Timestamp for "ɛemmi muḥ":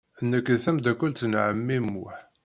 1.43-2.15